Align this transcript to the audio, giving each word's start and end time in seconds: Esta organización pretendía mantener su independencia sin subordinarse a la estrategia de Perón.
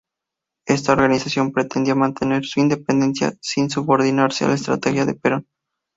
Esta 0.65 0.93
organización 0.93 1.51
pretendía 1.51 1.93
mantener 1.93 2.43
su 2.43 2.59
independencia 2.59 3.35
sin 3.39 3.69
subordinarse 3.69 4.45
a 4.45 4.47
la 4.47 4.55
estrategia 4.55 5.05
de 5.05 5.13
Perón. 5.13 5.45